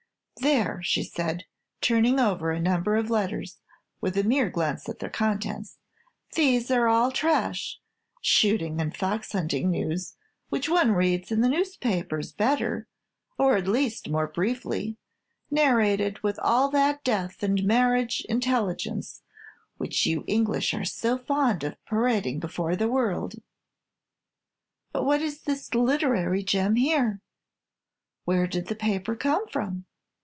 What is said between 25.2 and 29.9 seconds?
is this literary gem here? Where did the paper come from?